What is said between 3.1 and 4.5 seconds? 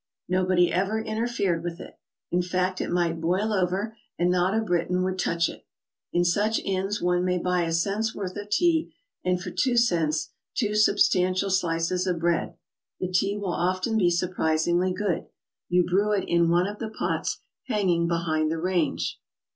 boil over and